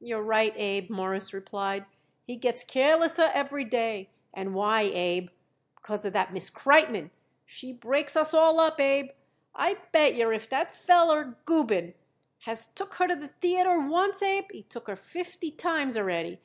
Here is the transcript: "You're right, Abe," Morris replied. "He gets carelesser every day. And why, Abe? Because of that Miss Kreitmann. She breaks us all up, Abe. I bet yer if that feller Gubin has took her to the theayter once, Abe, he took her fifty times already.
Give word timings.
"You're 0.00 0.22
right, 0.22 0.54
Abe," 0.56 0.88
Morris 0.88 1.34
replied. 1.34 1.84
"He 2.24 2.36
gets 2.36 2.64
carelesser 2.64 3.30
every 3.34 3.66
day. 3.66 4.08
And 4.32 4.54
why, 4.54 4.80
Abe? 4.80 5.28
Because 5.76 6.06
of 6.06 6.14
that 6.14 6.32
Miss 6.32 6.48
Kreitmann. 6.48 7.10
She 7.44 7.74
breaks 7.74 8.16
us 8.16 8.32
all 8.32 8.60
up, 8.60 8.80
Abe. 8.80 9.10
I 9.54 9.74
bet 9.92 10.14
yer 10.14 10.32
if 10.32 10.48
that 10.48 10.72
feller 10.72 11.36
Gubin 11.44 11.92
has 12.46 12.64
took 12.64 12.94
her 12.94 13.08
to 13.08 13.14
the 13.14 13.28
theayter 13.28 13.90
once, 13.90 14.22
Abe, 14.22 14.50
he 14.50 14.62
took 14.62 14.86
her 14.86 14.96
fifty 14.96 15.50
times 15.50 15.98
already. 15.98 16.40